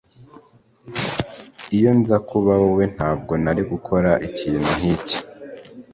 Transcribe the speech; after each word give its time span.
Iyo 1.77 1.91
nza 1.99 2.17
kuba 2.29 2.51
wowe, 2.61 2.85
ntabwo 2.95 3.33
nari 3.43 3.61
gukora 3.71 4.11
ikintu 4.27 4.69
nkicyo. 4.77 5.19